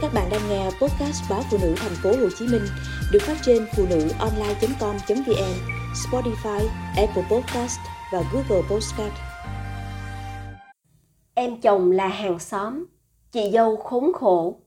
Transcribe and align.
Các 0.00 0.14
bạn 0.14 0.28
đang 0.30 0.40
nghe 0.48 0.64
podcast 0.64 1.30
báo 1.30 1.40
phụ 1.50 1.58
nữ 1.62 1.74
thành 1.76 1.92
phố 2.02 2.10
Hồ 2.10 2.28
Chí 2.38 2.46
Minh 2.52 2.62
được 3.12 3.18
phát 3.22 3.36
trên 3.42 3.66
phụ 3.76 3.84
nữ 3.90 4.08
online.com.vn, 4.18 5.54
Spotify, 5.94 6.66
Apple 6.96 7.22
Podcast 7.30 7.78
và 8.12 8.22
Google 8.32 8.62
Podcast. 8.70 9.12
Em 11.34 11.60
chồng 11.60 11.90
là 11.90 12.08
hàng 12.08 12.38
xóm, 12.38 12.84
chị 13.32 13.50
dâu 13.52 13.76
khốn 13.76 14.12
khổ. 14.14 14.60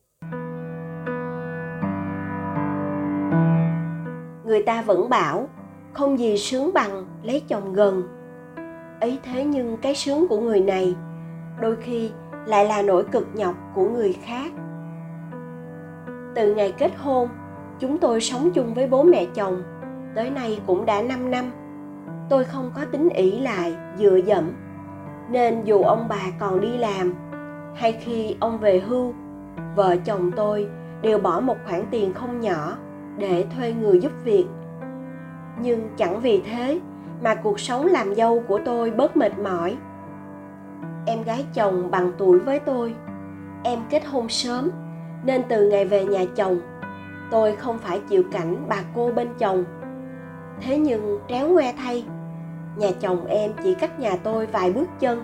Người 4.46 4.64
ta 4.66 4.82
vẫn 4.82 5.10
bảo 5.10 5.50
không 5.94 6.20
gì 6.20 6.38
sướng 6.38 6.74
bằng 6.74 7.06
lấy 7.24 7.42
chồng 7.48 7.74
gần. 7.74 8.04
Ấy 9.02 9.20
thế 9.24 9.44
nhưng 9.44 9.78
cái 9.82 9.96
sướng 9.96 10.28
của 10.28 10.40
người 10.40 10.60
này 10.60 10.96
đôi 11.62 11.76
khi 11.82 12.12
lại 12.46 12.66
là 12.66 12.82
nỗi 12.82 13.04
cực 13.12 13.28
nhọc 13.34 13.56
của 13.76 13.90
người 13.90 14.14
khác 14.26 14.52
từ 16.36 16.56
ngày 16.56 16.74
kết 16.78 16.92
hôn, 16.98 17.30
chúng 17.80 17.98
tôi 17.98 18.22
sống 18.22 18.52
chung 18.52 18.74
với 18.74 18.88
bố 18.88 19.04
mẹ 19.04 19.26
chồng, 19.34 19.64
tới 20.16 20.30
nay 20.30 20.60
cũng 20.68 20.86
đã 20.86 21.02
5 21.02 21.32
năm. 21.32 21.52
Tôi 22.30 22.44
không 22.44 22.72
có 22.76 22.82
tính 22.92 23.10
ỷ 23.10 23.40
lại, 23.40 23.76
dựa 23.98 24.16
dẫm, 24.16 24.52
nên 25.30 25.64
dù 25.64 25.82
ông 25.82 26.06
bà 26.10 26.22
còn 26.40 26.62
đi 26.62 26.78
làm 26.78 27.14
hay 27.76 27.92
khi 27.92 28.36
ông 28.40 28.58
về 28.58 28.80
hưu, 28.80 29.14
vợ 29.76 29.96
chồng 30.06 30.32
tôi 30.36 30.68
đều 31.02 31.18
bỏ 31.18 31.40
một 31.40 31.58
khoản 31.66 31.84
tiền 31.92 32.14
không 32.14 32.40
nhỏ 32.40 32.78
để 33.18 33.46
thuê 33.56 33.74
người 33.74 34.00
giúp 34.00 34.12
việc. 34.24 34.46
Nhưng 35.62 35.90
chẳng 35.98 36.20
vì 36.20 36.42
thế 36.42 36.80
mà 37.24 37.36
cuộc 37.36 37.60
sống 37.60 37.86
làm 37.86 38.16
dâu 38.16 38.44
của 38.48 38.60
tôi 38.66 38.92
bớt 38.92 39.18
mệt 39.18 39.40
mỏi. 39.40 39.78
Em 41.06 41.24
gái 41.24 41.46
chồng 41.54 41.92
bằng 41.92 42.12
tuổi 42.18 42.40
với 42.40 42.60
tôi, 42.60 42.96
em 43.64 43.80
kết 43.90 44.06
hôn 44.06 44.30
sớm 44.30 44.70
nên 45.26 45.44
từ 45.50 45.70
ngày 45.70 45.86
về 45.86 46.06
nhà 46.06 46.26
chồng, 46.36 46.60
tôi 47.32 47.56
không 47.56 47.78
phải 47.78 48.00
chịu 48.10 48.24
cảnh 48.32 48.66
bà 48.70 48.78
cô 48.96 49.12
bên 49.12 49.28
chồng. 49.40 49.64
Thế 50.62 50.78
nhưng 50.78 51.20
tréo 51.30 51.50
ngoe 51.50 51.74
thay, 51.78 52.06
nhà 52.76 52.88
chồng 53.00 53.26
em 53.26 53.52
chỉ 53.64 53.74
cách 53.74 54.00
nhà 54.00 54.16
tôi 54.24 54.46
vài 54.46 54.72
bước 54.72 54.88
chân. 55.00 55.24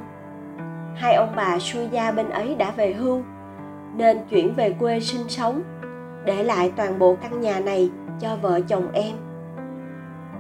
Hai 0.96 1.16
ông 1.16 1.30
bà 1.36 1.60
xuôi 1.60 1.88
gia 1.92 2.12
bên 2.12 2.30
ấy 2.30 2.56
đã 2.56 2.72
về 2.72 2.94
hưu, 2.94 3.22
nên 3.96 4.18
chuyển 4.30 4.54
về 4.56 4.76
quê 4.80 5.00
sinh 5.00 5.30
sống, 5.30 5.62
để 6.26 6.44
lại 6.44 6.74
toàn 6.76 7.00
bộ 7.00 7.16
căn 7.22 7.42
nhà 7.42 7.60
này 7.60 7.92
cho 8.20 8.36
vợ 8.42 8.62
chồng 8.62 8.88
em. 8.94 9.16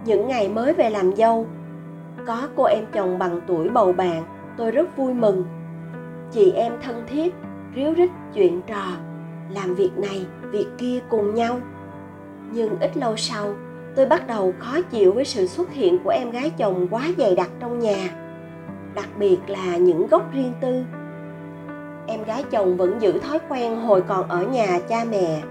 Những 0.05 0.27
ngày 0.27 0.49
mới 0.49 0.73
về 0.73 0.89
làm 0.89 1.15
dâu, 1.15 1.45
có 2.27 2.47
cô 2.55 2.63
em 2.63 2.83
chồng 2.93 3.19
bằng 3.19 3.41
tuổi 3.47 3.69
bầu 3.69 3.93
bạn, 3.93 4.23
tôi 4.57 4.71
rất 4.71 4.97
vui 4.97 5.13
mừng. 5.13 5.45
Chị 6.31 6.51
em 6.51 6.73
thân 6.81 7.03
thiết, 7.07 7.35
ríu 7.75 7.93
rít 7.93 8.09
chuyện 8.33 8.61
trò 8.67 8.85
làm 9.49 9.75
việc 9.75 9.91
này, 9.97 10.25
việc 10.41 10.67
kia 10.77 10.99
cùng 11.09 11.35
nhau. 11.35 11.59
Nhưng 12.51 12.79
ít 12.79 12.97
lâu 12.97 13.17
sau, 13.17 13.53
tôi 13.95 14.05
bắt 14.05 14.27
đầu 14.27 14.53
khó 14.59 14.81
chịu 14.81 15.11
với 15.11 15.25
sự 15.25 15.47
xuất 15.47 15.71
hiện 15.71 15.99
của 16.03 16.09
em 16.09 16.31
gái 16.31 16.51
chồng 16.57 16.87
quá 16.91 17.03
dày 17.17 17.35
đặc 17.35 17.49
trong 17.59 17.79
nhà, 17.79 18.09
đặc 18.95 19.09
biệt 19.19 19.37
là 19.47 19.77
những 19.77 20.07
gốc 20.07 20.33
riêng 20.33 20.53
tư. 20.61 20.83
Em 22.07 22.23
gái 22.23 22.43
chồng 22.51 22.77
vẫn 22.77 23.01
giữ 23.01 23.19
thói 23.19 23.39
quen 23.49 23.75
hồi 23.75 24.01
còn 24.01 24.29
ở 24.29 24.43
nhà 24.43 24.79
cha 24.89 25.05
mẹ. 25.11 25.41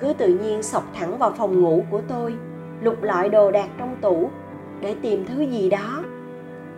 Cứ 0.00 0.12
tự 0.18 0.28
nhiên 0.28 0.62
sọc 0.62 0.84
thẳng 0.94 1.18
vào 1.18 1.32
phòng 1.38 1.60
ngủ 1.60 1.84
của 1.90 2.00
tôi, 2.08 2.34
lục 2.80 3.02
lọi 3.02 3.28
đồ 3.28 3.50
đạc 3.50 3.68
trong 3.78 3.96
tủ 4.00 4.30
để 4.80 4.94
tìm 5.02 5.24
thứ 5.24 5.42
gì 5.42 5.70
đó. 5.70 6.02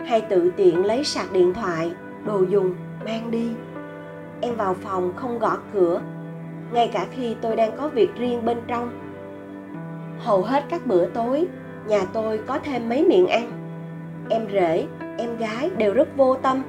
Hay 0.07 0.21
tự 0.21 0.51
tiện 0.57 0.87
lấy 0.87 1.05
sạc 1.05 1.33
điện 1.33 1.55
thoại, 1.55 1.93
đồ 2.27 2.43
dùng, 2.43 2.75
mang 3.05 3.31
đi. 3.31 3.51
Em 4.41 4.57
vào 4.57 4.75
phòng 4.75 5.13
không 5.17 5.39
gõ 5.39 5.59
cửa 5.73 6.01
ngay 6.75 6.91
cả 6.93 7.07
khi 7.11 7.37
tôi 7.41 7.57
đang 7.57 7.77
có 7.77 7.89
việc 7.89 8.11
riêng 8.17 8.45
bên 8.45 8.59
trong. 8.67 8.91
Hầu 10.19 10.43
hết 10.43 10.65
các 10.69 10.87
bữa 10.87 11.07
tối, 11.07 11.47
nhà 11.87 12.01
tôi 12.13 12.41
có 12.47 12.59
thêm 12.59 12.89
mấy 12.89 13.05
miệng 13.05 13.27
ăn. 13.27 13.51
Em 14.31 14.47
rể, 14.53 14.87
em 15.19 15.37
gái 15.37 15.71
đều 15.77 15.95
rất 15.95 16.17
vô 16.17 16.35
tâm. 16.35 16.63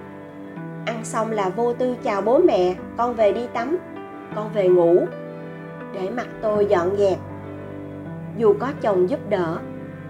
Ăn 0.86 1.00
xong 1.04 1.32
là 1.32 1.50
vô 1.50 1.74
tư 1.74 1.96
chào 2.04 2.22
bố 2.22 2.40
mẹ, 2.40 2.76
con 2.98 3.14
về 3.14 3.34
đi 3.34 3.48
tắm, 3.54 3.78
con 4.36 4.54
về 4.54 4.68
ngủ, 4.68 5.06
để 5.94 6.10
mặt 6.10 6.28
tôi 6.42 6.66
dọn 6.66 6.98
dẹp. 6.98 7.18
Dù 8.38 8.54
có 8.60 8.68
chồng 8.82 9.10
giúp 9.10 9.20
đỡ, 9.30 9.58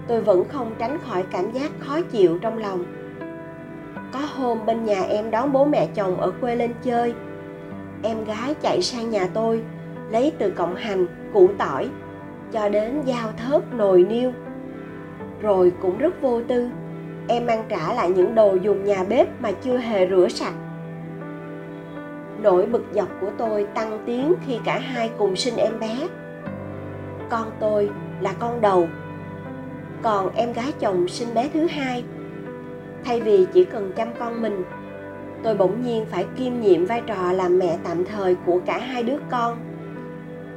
tôi 0.08 0.22
vẫn 0.22 0.44
không 0.50 0.72
tránh 0.80 0.98
khỏi 1.10 1.24
cảm 1.32 1.52
giác 1.52 1.72
khó 1.80 2.02
chịu 2.02 2.40
trong 2.40 2.58
lòng. 2.58 2.84
Có 4.14 4.20
hôm 4.38 4.66
bên 4.66 4.86
nhà 4.86 5.04
em 5.04 5.32
đón 5.32 5.52
bố 5.52 5.66
mẹ 5.66 5.88
chồng 5.96 6.22
ở 6.22 6.32
quê 6.42 6.56
lên 6.56 6.72
chơi, 6.84 7.14
em 8.04 8.24
gái 8.24 8.56
chạy 8.62 8.82
sang 8.82 9.10
nhà 9.10 9.28
tôi 9.34 9.64
lấy 10.12 10.32
từ 10.40 10.50
cọng 10.50 10.76
hành 10.76 11.08
củ 11.34 11.50
tỏi, 11.58 11.90
cho 12.52 12.70
đến 12.70 13.02
dao 13.08 13.32
thớt 13.38 13.74
nồi 13.74 14.04
niêu. 14.04 14.32
Rồi 15.42 15.72
cũng 15.82 15.98
rất 15.98 16.22
vô 16.22 16.42
tư, 16.48 16.70
em 17.28 17.46
mang 17.46 17.64
trả 17.70 17.94
lại 17.94 18.10
những 18.10 18.36
đồ 18.36 18.56
dùng 18.56 18.84
nhà 18.84 19.04
bếp 19.04 19.42
mà 19.42 19.52
chưa 19.52 19.78
hề 19.78 20.10
rửa 20.10 20.28
sạch. 20.30 20.54
Nỗi 22.42 22.66
bực 22.66 22.86
dọc 22.94 23.08
của 23.22 23.30
tôi 23.38 23.68
tăng 23.74 24.04
tiến 24.06 24.34
khi 24.46 24.60
cả 24.66 24.80
hai 24.80 25.12
cùng 25.18 25.36
sinh 25.36 25.58
em 25.58 25.80
bé. 25.80 26.08
Con 27.30 27.52
tôi 27.60 27.90
là 28.22 28.34
con 28.40 28.62
đầu, 28.62 28.88
còn 30.02 30.36
em 30.36 30.54
gái 30.54 30.74
chồng 30.80 31.08
sinh 31.08 31.34
bé 31.34 31.50
thứ 31.54 31.68
hai. 31.68 32.04
Thay 33.06 33.22
vì 33.22 33.48
chỉ 33.54 33.66
cần 33.66 33.92
chăm 33.96 34.08
con 34.20 34.42
mình, 34.42 34.64
tôi 35.44 35.56
bỗng 35.56 35.82
nhiên 35.82 36.06
phải 36.06 36.26
kiêm 36.38 36.60
nhiệm 36.60 36.86
vai 36.86 37.02
trò 37.08 37.32
làm 37.32 37.60
mẹ 37.60 37.78
tạm 37.84 38.06
thời 38.06 38.36
của 38.36 38.60
cả 38.66 38.78
hai 38.78 39.04
đứa 39.04 39.18
con 39.32 39.58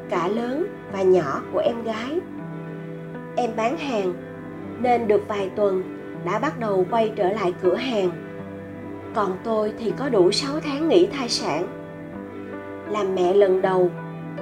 cả 0.09 0.29
lớn 0.29 0.67
và 0.93 1.03
nhỏ 1.03 1.43
của 1.53 1.59
em 1.59 1.83
gái. 1.83 2.21
Em 3.37 3.51
bán 3.57 3.77
hàng, 3.77 4.15
nên 4.81 5.09
được 5.09 5.29
vài 5.29 5.51
tuần 5.57 5.83
đã 6.25 6.39
bắt 6.39 6.61
đầu 6.61 6.87
quay 6.91 7.13
trở 7.17 7.33
lại 7.33 7.55
cửa 7.63 7.75
hàng. 7.75 8.11
Còn 9.15 9.39
tôi 9.45 9.73
thì 9.79 9.93
có 9.97 10.09
đủ 10.09 10.33
6 10.33 10.61
tháng 10.61 10.89
nghỉ 10.89 11.07
thai 11.07 11.29
sản. 11.29 11.67
Làm 12.91 13.15
mẹ 13.15 13.35
lần 13.35 13.63
đầu 13.63 13.91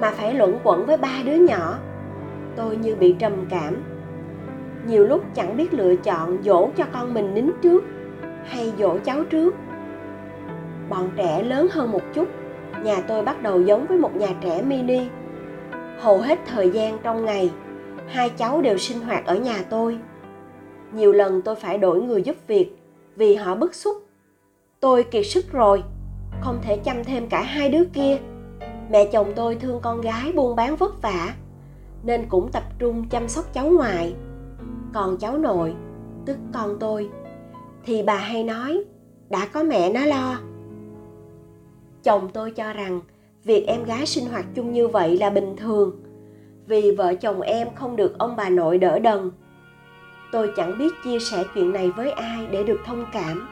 mà 0.01 0.11
phải 0.11 0.33
luẩn 0.33 0.55
quẩn 0.63 0.85
với 0.85 0.97
ba 0.97 1.13
đứa 1.25 1.35
nhỏ, 1.35 1.77
tôi 2.55 2.77
như 2.77 2.95
bị 2.95 3.15
trầm 3.19 3.33
cảm. 3.49 3.75
Nhiều 4.87 5.05
lúc 5.05 5.23
chẳng 5.33 5.57
biết 5.57 5.73
lựa 5.73 5.95
chọn 5.95 6.37
dỗ 6.43 6.69
cho 6.77 6.83
con 6.93 7.13
mình 7.13 7.33
nín 7.33 7.51
trước 7.61 7.83
hay 8.45 8.73
dỗ 8.77 8.97
cháu 8.97 9.23
trước. 9.23 9.55
Bọn 10.89 11.09
trẻ 11.15 11.43
lớn 11.43 11.67
hơn 11.71 11.91
một 11.91 12.01
chút, 12.13 12.27
nhà 12.83 13.01
tôi 13.07 13.23
bắt 13.23 13.41
đầu 13.41 13.61
giống 13.61 13.85
với 13.85 13.97
một 13.97 14.15
nhà 14.15 14.29
trẻ 14.41 14.61
mini 14.61 15.07
hầu 15.97 16.17
hết 16.17 16.39
thời 16.45 16.69
gian 16.69 16.97
trong 17.03 17.25
ngày, 17.25 17.51
hai 18.07 18.29
cháu 18.29 18.61
đều 18.61 18.77
sinh 18.77 18.99
hoạt 18.99 19.25
ở 19.25 19.35
nhà 19.35 19.63
tôi. 19.69 19.99
Nhiều 20.93 21.11
lần 21.11 21.41
tôi 21.41 21.55
phải 21.55 21.77
đổi 21.77 22.01
người 22.01 22.21
giúp 22.21 22.35
việc 22.47 22.77
vì 23.15 23.35
họ 23.35 23.55
bức 23.55 23.75
xúc. 23.75 23.97
Tôi 24.79 25.03
kiệt 25.03 25.25
sức 25.25 25.51
rồi, 25.51 25.83
không 26.41 26.59
thể 26.61 26.77
chăm 26.77 27.03
thêm 27.03 27.29
cả 27.29 27.41
hai 27.41 27.69
đứa 27.69 27.83
kia. 27.93 28.17
Mẹ 28.89 29.05
chồng 29.11 29.31
tôi 29.35 29.55
thương 29.55 29.79
con 29.81 30.01
gái 30.01 30.31
buôn 30.31 30.55
bán 30.55 30.75
vất 30.75 31.01
vả, 31.01 31.33
nên 32.03 32.25
cũng 32.29 32.51
tập 32.51 32.63
trung 32.79 33.09
chăm 33.09 33.27
sóc 33.27 33.53
cháu 33.53 33.69
ngoại. 33.69 34.15
Còn 34.93 35.17
cháu 35.17 35.37
nội, 35.37 35.75
tức 36.25 36.37
con 36.53 36.79
tôi, 36.79 37.09
thì 37.85 38.03
bà 38.03 38.15
hay 38.15 38.43
nói, 38.43 38.83
đã 39.29 39.47
có 39.53 39.63
mẹ 39.63 39.93
nó 39.93 40.05
lo. 40.05 40.39
Chồng 42.03 42.29
tôi 42.33 42.51
cho 42.51 42.73
rằng 42.73 43.01
việc 43.47 43.67
em 43.67 43.83
gái 43.83 44.05
sinh 44.05 44.25
hoạt 44.25 44.45
chung 44.55 44.73
như 44.73 44.87
vậy 44.87 45.17
là 45.17 45.29
bình 45.29 45.55
thường. 45.57 46.03
Vì 46.67 46.91
vợ 46.91 47.15
chồng 47.15 47.41
em 47.41 47.67
không 47.75 47.95
được 47.95 48.17
ông 48.17 48.35
bà 48.35 48.49
nội 48.49 48.77
đỡ 48.77 48.99
đần. 48.99 49.31
Tôi 50.31 50.51
chẳng 50.57 50.77
biết 50.77 50.93
chia 51.03 51.19
sẻ 51.19 51.43
chuyện 51.55 51.73
này 51.73 51.91
với 51.91 52.11
ai 52.11 52.47
để 52.51 52.63
được 52.63 52.79
thông 52.85 53.05
cảm. 53.13 53.47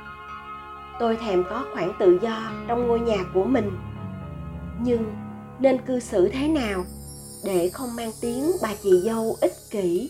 Tôi 1.00 1.18
thèm 1.18 1.44
có 1.50 1.66
khoảng 1.74 1.94
tự 2.00 2.20
do 2.22 2.52
trong 2.68 2.88
ngôi 2.88 3.00
nhà 3.00 3.18
của 3.34 3.44
mình. 3.44 3.72
Nhưng 4.84 5.14
nên 5.60 5.82
cư 5.82 6.00
xử 6.00 6.30
thế 6.30 6.48
nào 6.48 6.84
để 7.46 7.70
không 7.74 7.90
mang 7.98 8.12
tiếng 8.22 8.46
bà 8.64 8.70
chị 8.84 8.92
dâu 9.04 9.36
ích 9.42 9.54
kỷ? 9.72 10.10